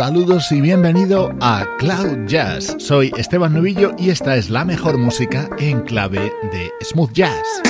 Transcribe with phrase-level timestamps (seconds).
[0.00, 2.74] Saludos y bienvenido a Cloud Jazz.
[2.78, 7.69] Soy Esteban Novillo y esta es la mejor música en clave de smooth jazz.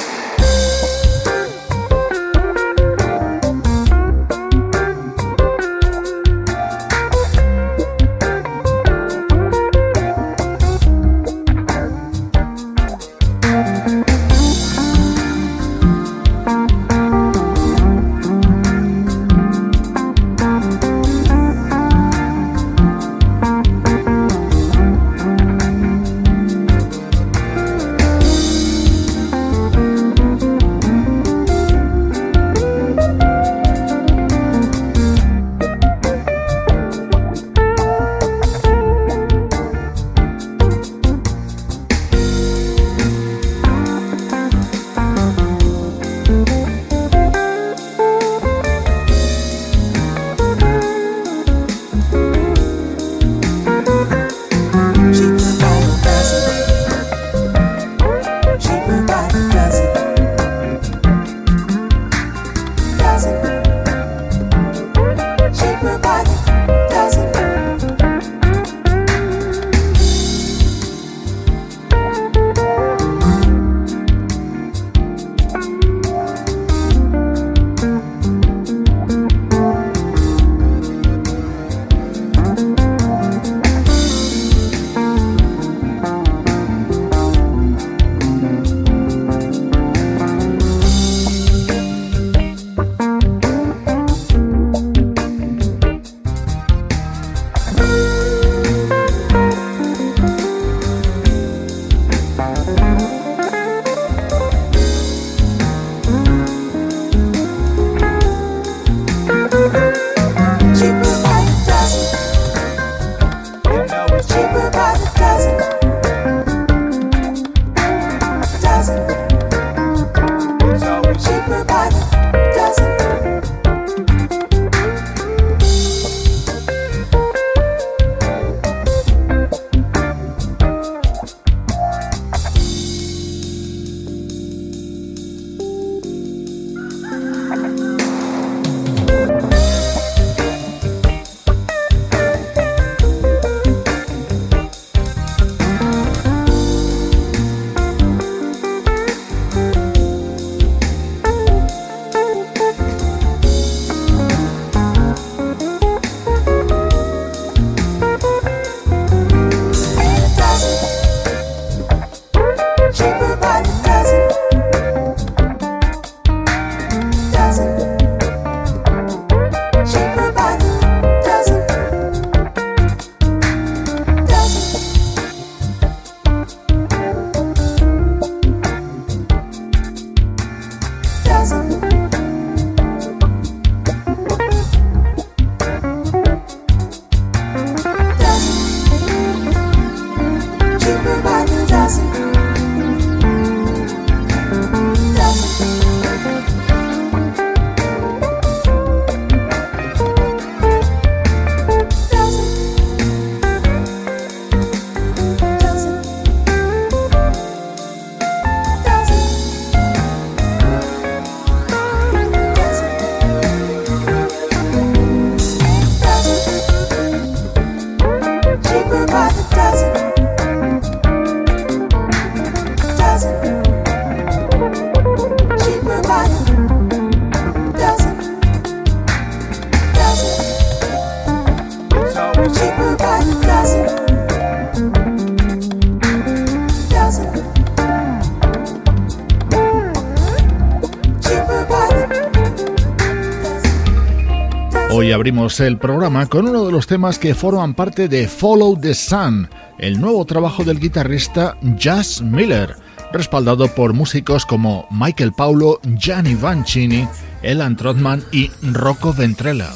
[245.40, 249.48] El programa con uno de los temas que forman parte de Follow the Sun,
[249.78, 252.76] el nuevo trabajo del guitarrista Jazz Miller,
[253.10, 257.08] respaldado por músicos como Michael Paulo, Gianni Vancini,
[257.42, 259.70] Elan Trotman y Rocco Ventrella.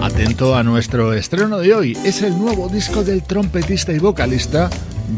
[0.00, 4.70] Atento a nuestro estreno de hoy, es el nuevo disco del trompetista y vocalista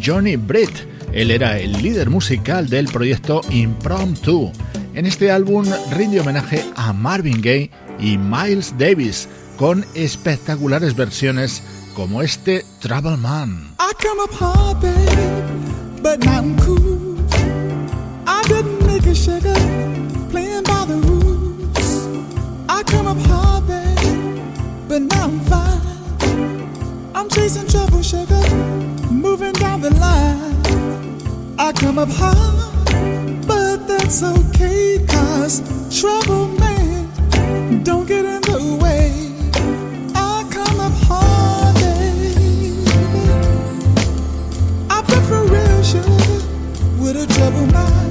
[0.05, 0.77] Johnny Britt.
[1.13, 4.51] Él era el líder musical del proyecto Impromptu.
[4.97, 7.71] En este álbum rinde homenaje a Marvin Gaye
[8.01, 9.29] y Miles Davis
[9.59, 11.63] con espectaculares versiones
[11.95, 13.75] como este Trouble Man.
[13.79, 17.19] I come up hard, babe, but now I'm cool.
[18.27, 19.55] I didn't make a sugar,
[20.31, 22.09] playing by the rules.
[22.67, 24.41] I come up hard, babe,
[24.89, 26.73] but now I'm fine.
[27.15, 28.41] I'm chasing trouble, sugar,
[29.11, 30.57] moving down the line.
[31.59, 32.76] I come up hard,
[34.07, 35.61] that's okay, cause
[36.01, 39.11] trouble, man, don't get in the way.
[40.15, 41.37] I come up hard.
[45.29, 46.09] for real, sugar,
[47.01, 48.06] with a troubled mind.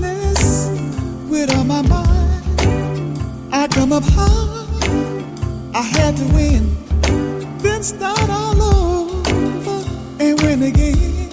[0.00, 0.68] loneliness
[1.28, 3.18] with all my mind.
[3.52, 4.56] I come up high.
[5.74, 6.74] I had to win,
[7.58, 11.30] then start all over and win again.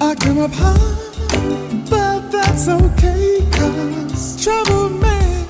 [0.00, 5.46] I come up high, but that's okay, cause trouble man,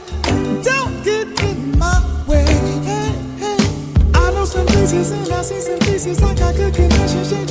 [0.62, 2.44] don't get in my way.
[2.84, 3.56] Hey, hey.
[4.14, 7.47] I know some places and I see some places like I could connection.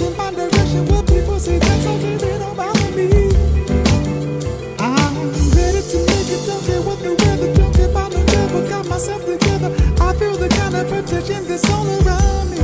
[11.59, 12.56] It's all around me.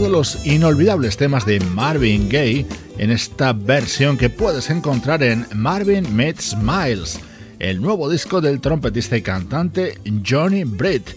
[0.00, 2.66] De los inolvidables temas de Marvin Gaye
[2.98, 7.18] en esta versión que puedes encontrar en Marvin Meets Miles,
[7.58, 11.10] el nuevo disco del trompetista y cantante Johnny Britt,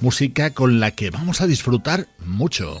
[0.00, 2.80] música con la que vamos a disfrutar mucho.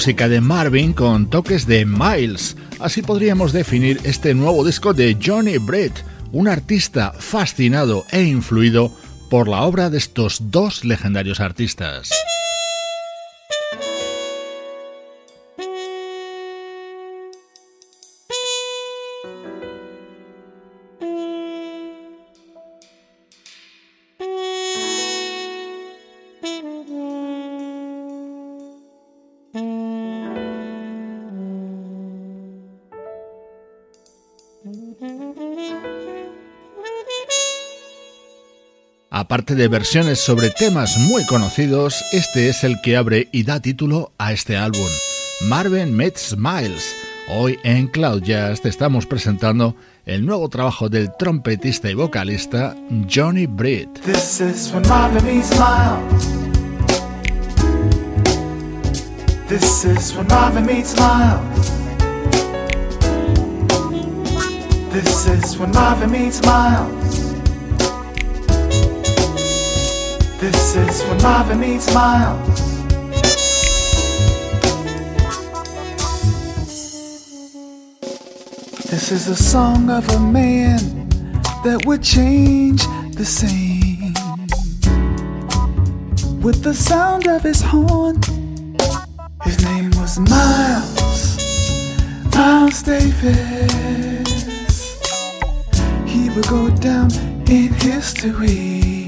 [0.00, 2.56] Música de Marvin con toques de Miles.
[2.78, 5.92] Así podríamos definir este nuevo disco de Johnny Brett,
[6.32, 8.90] un artista fascinado e influido
[9.28, 12.10] por la obra de estos dos legendarios artistas.
[39.30, 44.10] Aparte de versiones sobre temas muy conocidos, este es el que abre y da título
[44.18, 44.88] a este álbum,
[45.42, 46.96] Marvin Meets Miles.
[47.28, 52.74] Hoy en Cloud Jazz te estamos presentando el nuevo trabajo del trompetista y vocalista
[53.08, 54.00] Johnny Britt.
[54.00, 56.26] This is when Marvin meets Miles.
[59.48, 61.70] This is when Marvin meets Miles.
[64.92, 67.09] This is when Marvin meets Miles.
[70.40, 72.48] This is when Marvin meets Miles.
[78.88, 80.78] This is a song of a man
[81.62, 82.82] that would change
[83.12, 84.14] the scene
[86.40, 88.22] with the sound of his horn.
[89.44, 91.36] His name was Miles,
[92.34, 94.32] Miles Davis.
[96.06, 97.12] He would go down
[97.46, 98.99] in history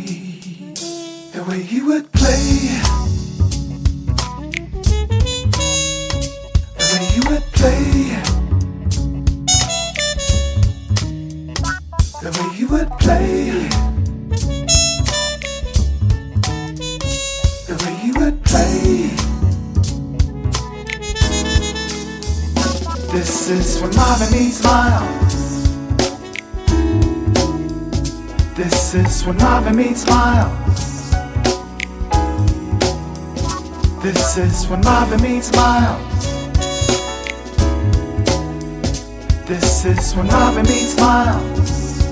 [1.45, 2.69] the way he would play.
[6.79, 7.83] The way he would play.
[12.23, 13.69] the way he would play.
[17.67, 19.11] The way he would play.
[23.11, 25.33] This is when Marvin meets Miles.
[28.55, 30.62] This is when Marvin meets Miles.
[34.03, 36.27] This is when Marvin meets Miles.
[39.47, 42.03] This is when Marvin meets Miles.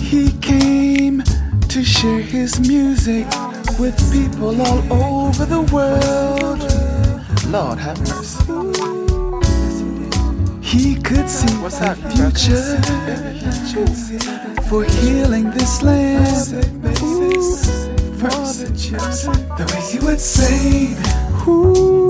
[0.00, 1.22] He came
[1.68, 3.26] to share his music
[3.78, 6.62] with people all over the world.
[7.52, 8.40] Lord have mercy.
[10.62, 12.80] He could see What's the future
[14.70, 16.09] for healing this land
[18.90, 20.96] chips the way you would say.
[21.46, 22.09] Ooh.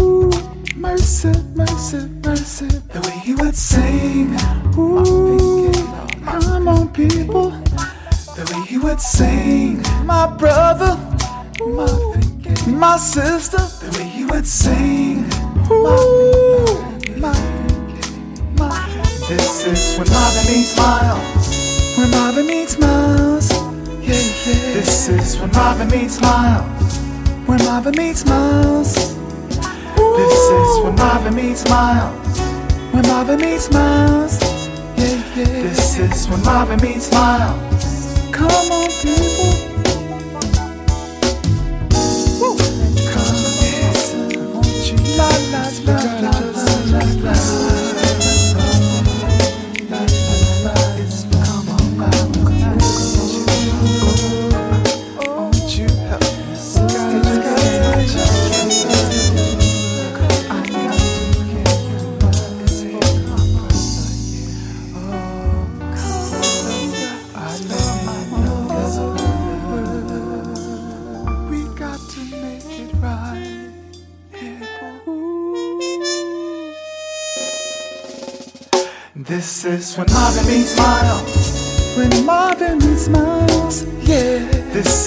[27.91, 28.95] Marvin meets Miles.
[28.95, 32.39] This is when Marvin meets Miles.
[32.93, 34.41] When Marvin meets Miles.
[34.97, 35.45] Yeah, yeah.
[35.45, 38.31] This is when Marvin meets Miles.
[38.31, 39.51] Come on, people.
[42.39, 42.57] Woo.
[43.11, 44.97] Come on, won't you?
[45.17, 47.70] La la la la la la la.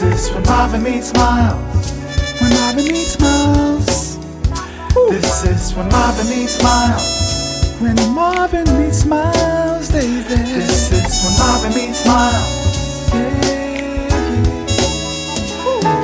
[0.04, 1.92] This is when Marvin meets Miles.
[2.42, 4.18] When Marvin meets Miles.
[5.10, 7.80] This is when Marvin meets Miles.
[7.80, 10.46] When Marvin meets Miles, David.
[10.46, 13.14] This is when Marvin meets Miles.
[13.14, 13.54] Yeah.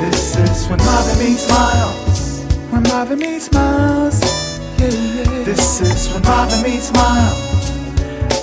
[0.00, 2.42] This is when Marvin meets Miles.
[2.70, 4.20] When Marvin meets Miles.
[4.78, 5.44] Yeah, yeah.
[5.44, 7.70] This is when Marvin meets Miles.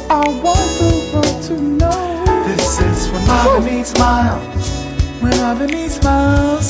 [0.07, 2.43] I want the world to know.
[2.45, 4.76] This is when Marvin meets Miles
[5.31, 6.67] when me smiles.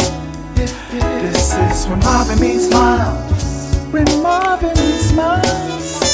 [0.55, 3.75] This is when loving me smiles.
[3.91, 6.06] When Marvin smiles.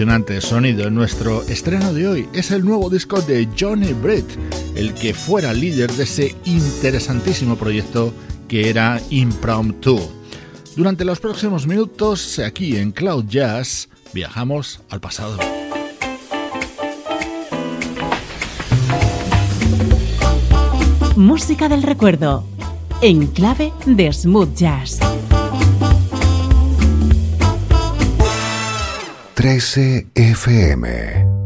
[0.00, 4.24] Apasionante sonido en nuestro estreno de hoy es el nuevo disco de Johnny Britt,
[4.74, 8.14] el que fuera líder de ese interesantísimo proyecto
[8.48, 10.00] que era Impromptu.
[10.74, 15.36] Durante los próximos minutos, aquí en Cloud Jazz, viajamos al pasado.
[21.14, 22.46] Música del recuerdo,
[23.02, 24.98] en clave de smooth jazz.
[29.40, 31.39] 13 FM.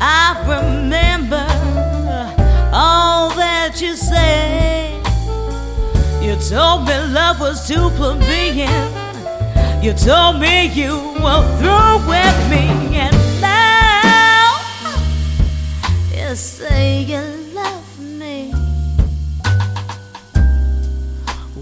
[0.00, 1.46] I remember
[2.72, 5.06] all that you said.
[6.20, 8.92] You told me love was too plebeian.
[9.82, 14.58] You told me you were through with me, and now
[16.12, 17.22] you say you
[17.54, 18.52] love me.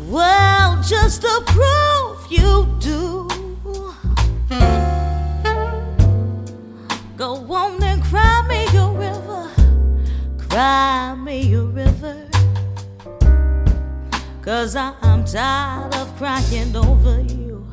[0.08, 3.09] Well, just to prove you do.
[10.50, 12.28] Cry me a river.
[14.42, 17.66] Cause I'm tired of crying over you.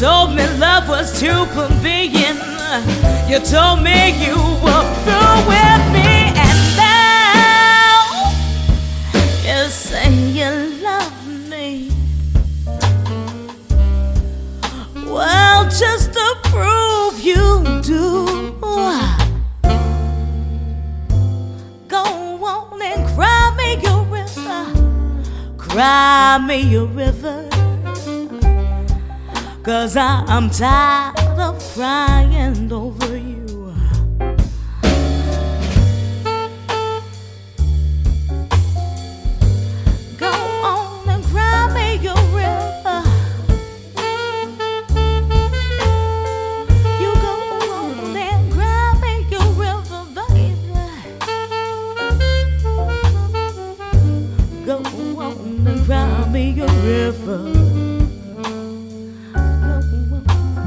[0.00, 2.38] Told me love was too convenient.
[3.28, 4.34] You told me you
[4.64, 8.32] were through with me, and now
[9.44, 11.90] you say you love me.
[15.04, 18.56] Well, just to prove you do.
[21.88, 22.04] Go
[22.46, 24.64] on and cry me a river.
[25.58, 27.59] Cry me a river.
[29.62, 33.39] Cause I, I'm tired of crying over you.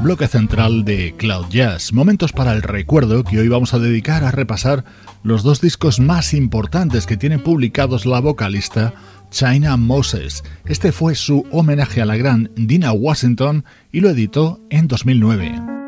[0.04, 4.30] Bloque central de Cloud Jazz, momentos para el recuerdo que hoy vamos a dedicar a
[4.30, 4.84] repasar
[5.22, 8.92] los dos discos más importantes que tiene publicados la vocalista
[9.30, 10.44] China Moses.
[10.66, 15.83] Este fue su homenaje a la gran Dina Washington y lo editó en 2009.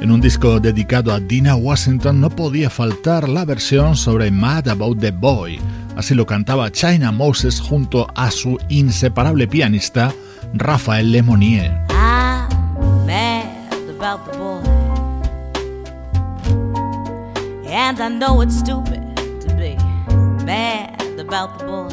[0.00, 4.98] En un disco dedicado a Dina Washington no podía faltar la versión sobre Mad About
[4.98, 5.60] the Boy.
[5.94, 10.10] Así lo cantaba China Moses junto a su inseparable pianista
[10.54, 11.84] Rafael Lemonnier.
[11.90, 12.48] I'm
[13.04, 13.44] mad
[13.90, 14.62] about the boy.
[17.66, 18.00] Mad
[21.20, 21.88] about the boy.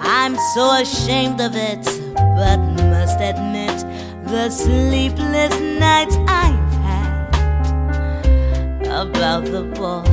[0.00, 2.58] I'm so ashamed of it, but
[2.90, 3.77] must admit
[4.30, 7.26] the sleepless nights I've had
[8.86, 10.04] about the boy.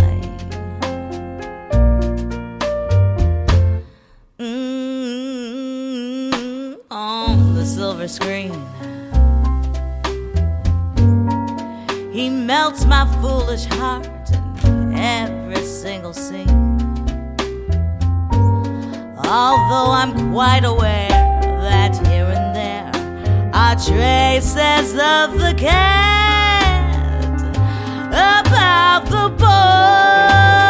[4.39, 6.31] Mm,
[6.89, 8.53] on the silver screen,
[12.13, 14.07] he melts my foolish heart
[14.63, 16.47] in every single scene.
[19.17, 22.34] Although I'm quite aware that here
[23.77, 26.95] traces of the cat
[28.09, 30.64] about the cloy.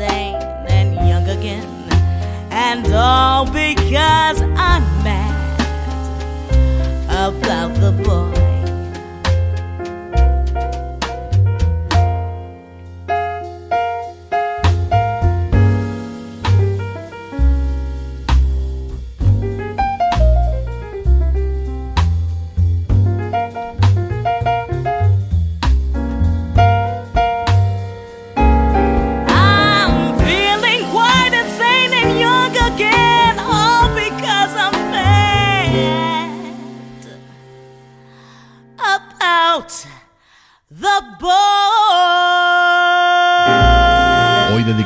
[0.00, 1.66] Quite and young again,
[2.50, 4.39] and all because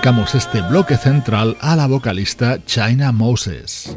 [0.05, 3.97] dedicamos este bloque central a la vocalista China Moses.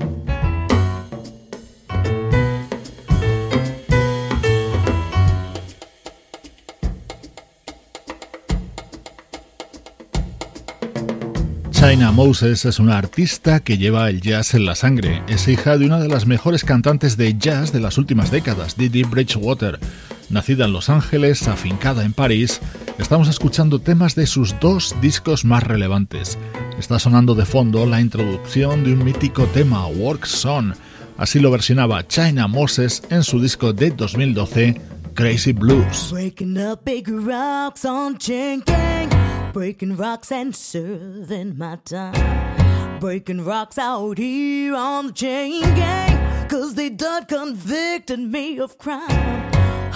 [11.72, 15.22] China Moses es una artista que lleva el jazz en la sangre.
[15.28, 19.04] Es hija de una de las mejores cantantes de jazz de las últimas décadas, Didi
[19.04, 19.78] Bridgewater.
[20.30, 22.62] Nacida en Los Ángeles, afincada en París,
[22.98, 26.38] estamos escuchando temas de sus dos discos más relevantes.
[26.78, 30.74] Está sonando de fondo la introducción de un mítico tema, Work Song.
[31.18, 34.82] Así lo versionaba China Moses en su disco de 2012,
[35.14, 36.10] Crazy Blues.
[36.12, 39.10] Breaking up big rocks on chain gang.
[39.54, 43.00] Breaking rocks and serving my time.
[43.00, 46.48] Breaking rocks out here on the chain gang.
[46.48, 49.37] Cause they done convicted me of crime.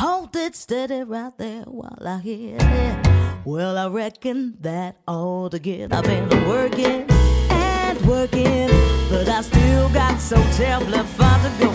[0.02, 3.46] Hold it steady right there while I hit it.
[3.46, 5.94] Well, I reckon that all to get.
[5.94, 7.06] I've been working
[7.52, 8.70] and working,
[9.12, 11.72] but I still got so terribly far to go.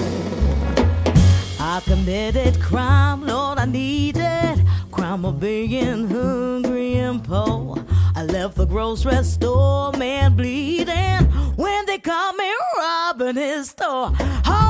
[1.61, 7.77] I committed crime, Lord, I needed crime of being hungry and poor.
[8.17, 14.11] I left the grocery store, man, bleeding when they caught me robbing his store.
[14.45, 14.66] Hold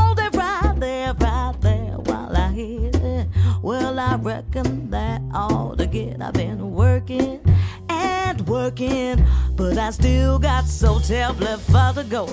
[4.57, 6.21] reckon that ought to get.
[6.21, 7.41] I've been working
[7.89, 12.27] and working, but I still got so terribly far to go.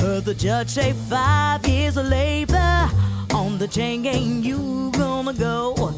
[0.00, 2.90] Heard the judge say five years of labor
[3.34, 5.94] on the chain gang you gonna go.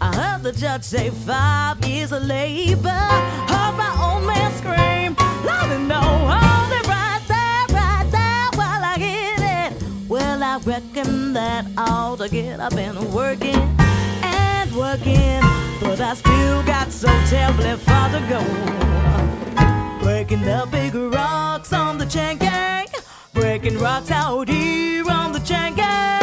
[0.00, 2.88] I heard the judge say five years of labor.
[2.88, 8.84] Heard my old man scream, loud and no, hold it right there, right there while
[8.84, 10.08] I get it.
[10.08, 12.60] Well, I reckon that all to get.
[12.60, 13.81] I've been working
[14.74, 15.40] working,
[15.80, 18.42] but I still got so terribly far to go.
[20.02, 22.86] Breaking the big rocks on the chain gang,
[23.32, 26.21] breaking rocks out here on the chain gang.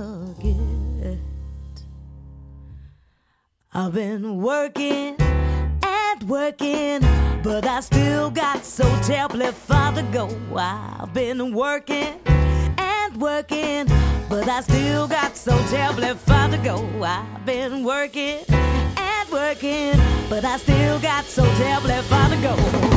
[0.00, 1.18] Oughta get.
[3.72, 7.00] I've been working and working,
[7.42, 10.28] but I still got so terribly far to go.
[10.56, 13.86] I've been working and working,
[14.28, 16.76] but I still got so terribly far to go.
[17.02, 19.94] I've been working and working,
[20.28, 22.89] but I still got so terribly far to go.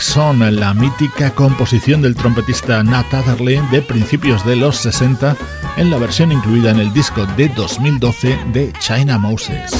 [0.00, 0.10] I've been.
[0.10, 5.36] Works On, la mítica composición del trompetista Nat Adderley de principios de los 60
[5.76, 9.70] en la versión incluida en el disco de 2012 de China Moses.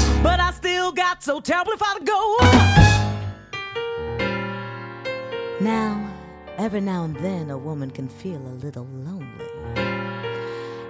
[5.59, 5.97] Now,
[6.59, 9.47] every now and then, a woman can feel a little lonely.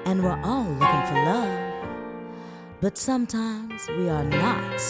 [0.05, 1.70] And we're all looking for love.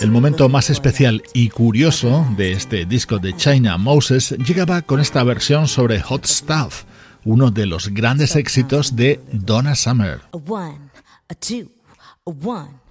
[0.02, 5.22] El momento más especial y curioso de este disco de China Moses llegaba con esta
[5.26, 6.86] versión sobre Hot Stuff,
[7.26, 10.22] uno de los grandes éxitos de Donna Summer.
[10.32, 10.78] A one,
[11.28, 11.70] a two,
[12.26, 12.82] a one.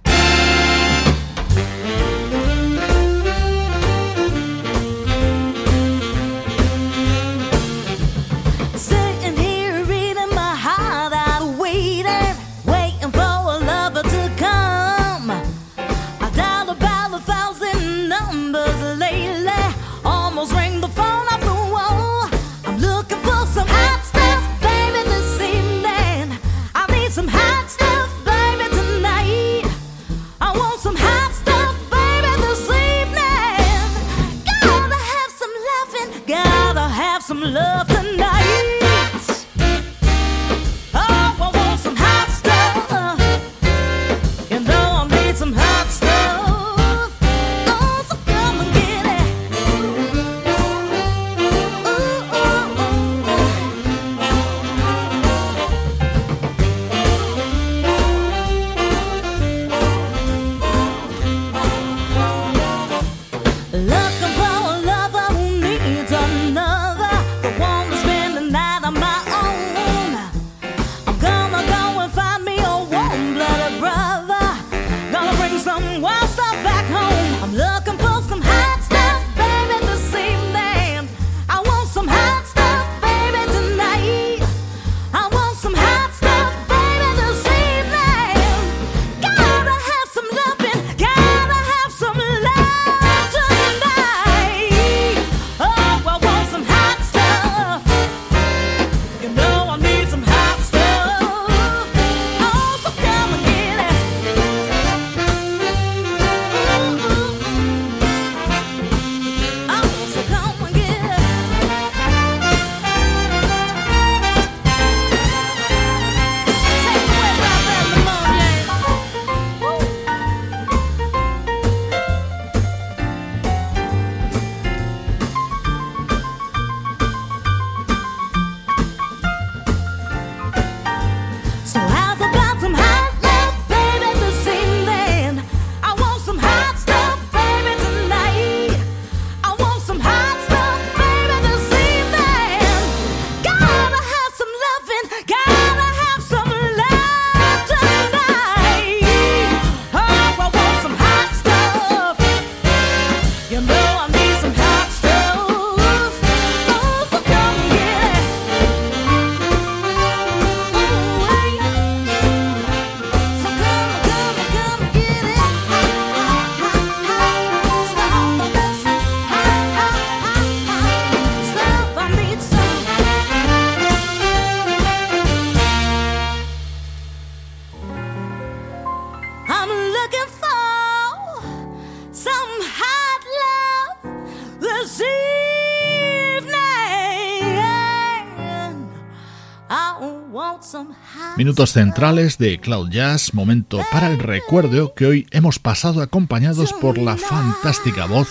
[191.51, 196.97] Minutos centrales de Cloud Jazz, momento para el recuerdo que hoy hemos pasado acompañados por
[196.97, 198.29] la fantástica voz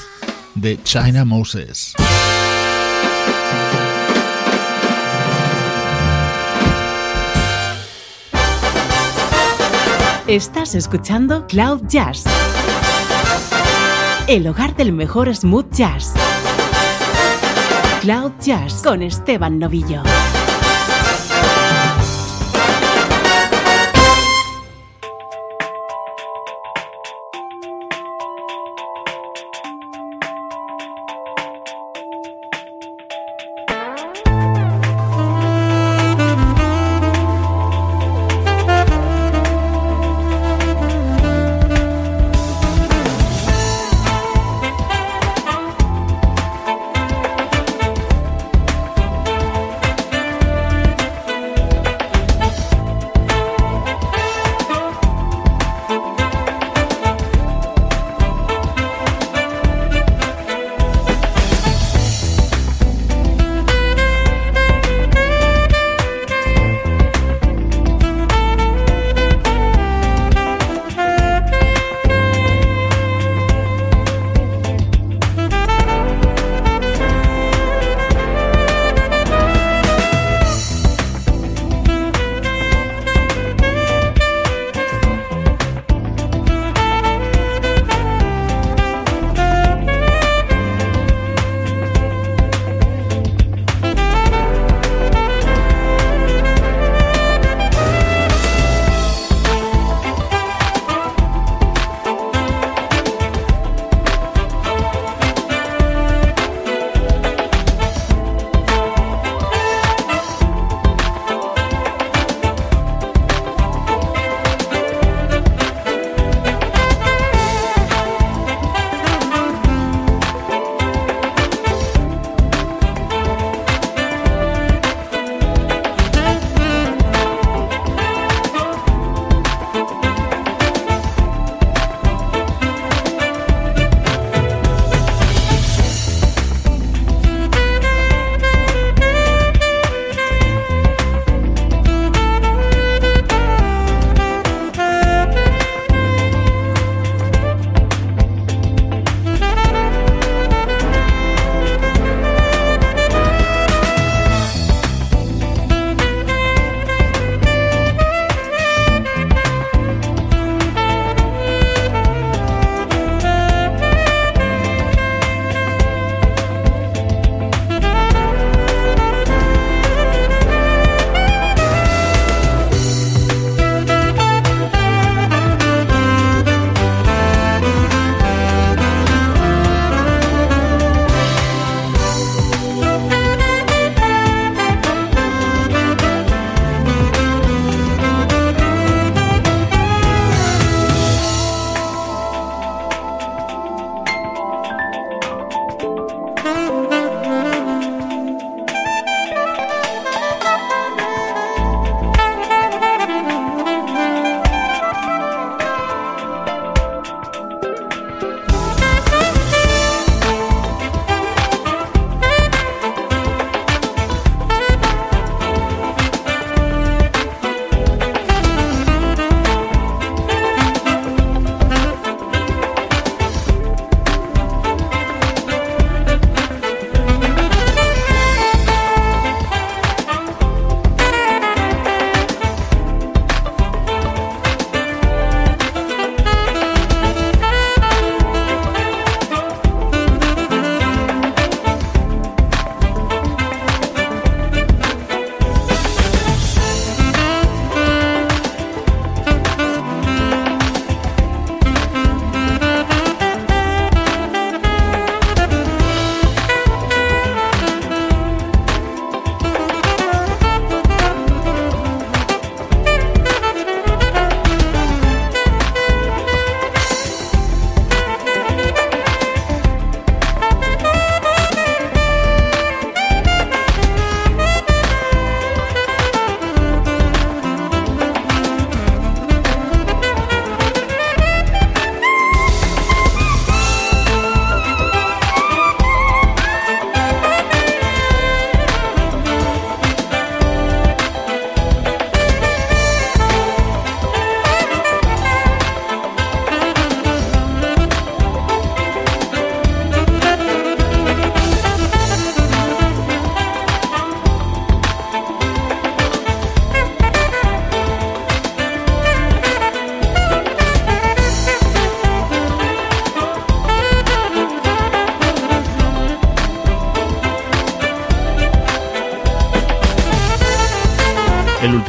[0.55, 1.93] de China Moses.
[10.27, 12.25] Estás escuchando Cloud Jazz,
[14.29, 16.14] el hogar del mejor smooth jazz.
[18.01, 20.03] Cloud Jazz con Esteban Novillo.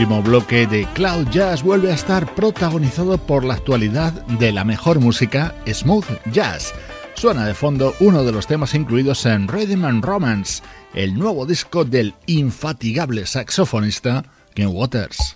[0.01, 4.99] Último bloque de Cloud Jazz vuelve a estar protagonizado por la actualidad de la mejor
[4.99, 6.73] música smooth jazz.
[7.13, 10.63] Suena de fondo uno de los temas incluidos en Rhythm Romance,
[10.95, 14.25] el nuevo disco del infatigable saxofonista
[14.55, 15.30] Ken Waters.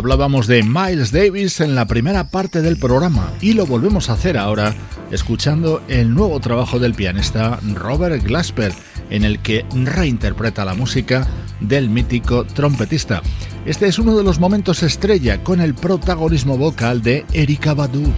[0.00, 4.38] Hablábamos de Miles Davis en la primera parte del programa y lo volvemos a hacer
[4.38, 4.74] ahora
[5.10, 8.72] escuchando el nuevo trabajo del pianista Robert Glasper
[9.10, 11.28] en el que reinterpreta la música
[11.60, 13.20] del mítico trompetista.
[13.66, 18.10] Este es uno de los momentos estrella con el protagonismo vocal de Erika Badu.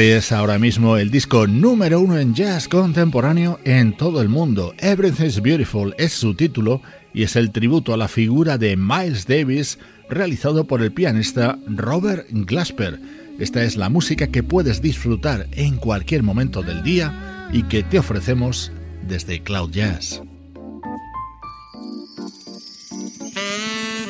[0.00, 4.72] Es ahora mismo el disco número uno en jazz contemporáneo en todo el mundo.
[4.78, 6.80] Everything's Beautiful es su título
[7.12, 9.78] y es el tributo a la figura de Miles Davis
[10.08, 12.98] realizado por el pianista Robert Glasper.
[13.38, 17.98] Esta es la música que puedes disfrutar en cualquier momento del día y que te
[17.98, 18.72] ofrecemos
[19.06, 20.22] desde Cloud Jazz.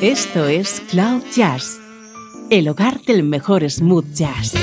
[0.01, 1.80] Esto es Cloud Jazz,
[2.49, 4.55] el hogar del mejor smooth jazz.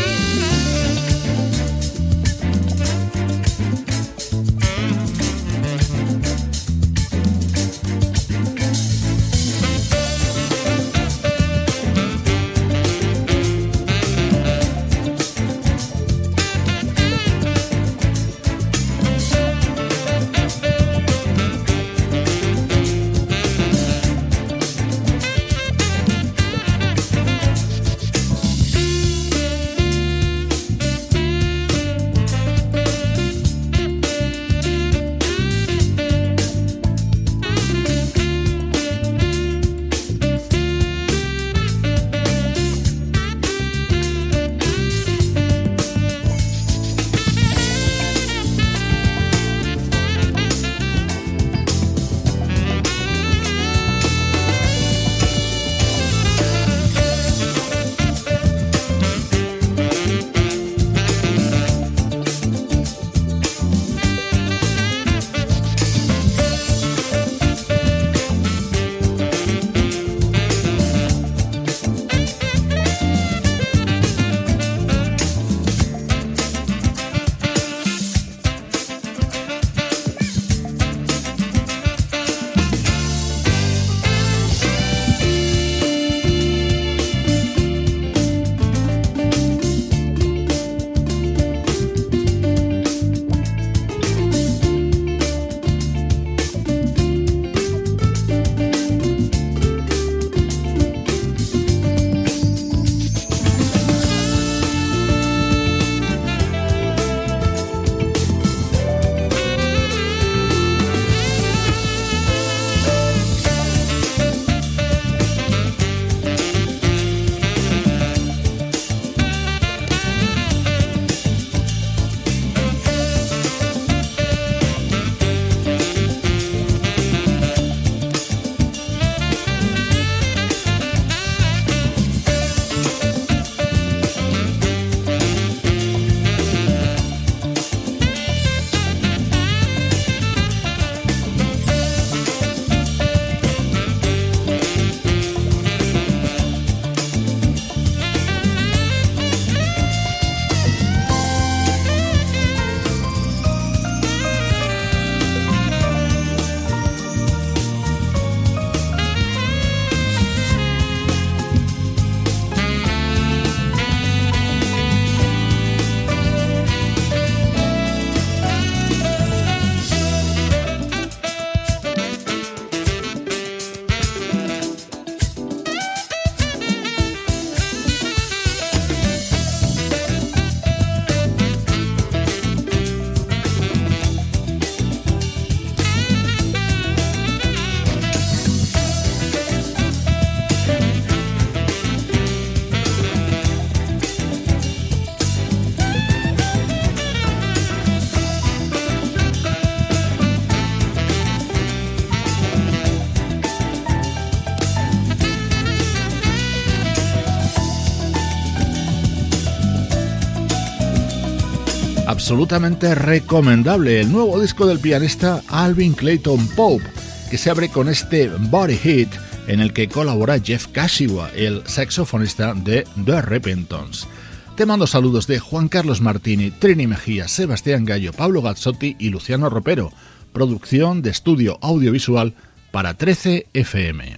[212.28, 216.84] Absolutamente recomendable, el nuevo disco del pianista Alvin Clayton Pope,
[217.32, 219.08] que se abre con este Body Hit
[219.48, 224.10] en el que colabora Jeff Kashiwa, el saxofonista de The Repentons.
[224.58, 229.50] Te mando saludos de Juan Carlos Martini, Trini Mejía, Sebastián Gallo, Pablo Gazzotti y Luciano
[229.50, 229.94] Ropero.
[230.34, 232.34] Producción de estudio audiovisual
[232.72, 234.17] para 13 FM.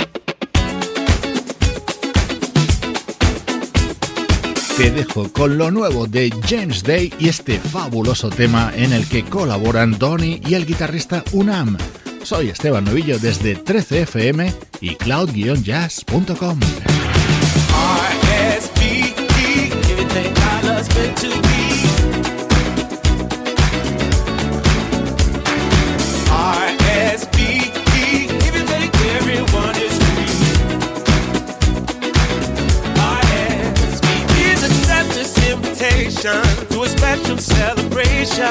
[4.80, 9.26] Te dejo con lo nuevo de James Day y este fabuloso tema en el que
[9.26, 11.78] colaboran Donny y el guitarrista Unam.
[12.24, 16.60] Soy Esteban Novillo desde 13fm y cloud-jazz.com.
[36.22, 38.44] to a special celebration.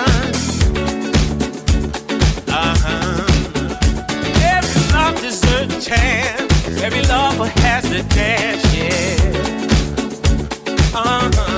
[2.48, 3.26] Uh-huh.
[4.42, 6.82] Every love deserves a chance.
[6.82, 9.16] Every lover has to dance, yeah.
[10.94, 11.57] Uh-huh.